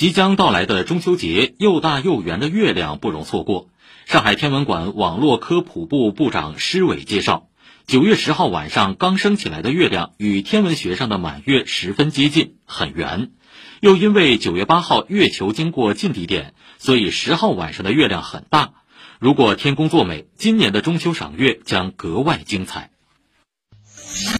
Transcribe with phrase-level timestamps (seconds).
[0.00, 3.68] 即将到来的中秋节又大又圆的月亮不容错过。
[4.06, 7.48] 上海天文馆网络科普部部长施伟介绍
[7.86, 13.32] 九月十号晚上刚升起来的月亮与天文学上的满月十分接近很圆。
[13.80, 18.72] 又因为九月八号月球经过近地点所以十号晚上的月亮很大。
[19.18, 22.90] 如果天公作美今年的中秋赏月将格外精彩。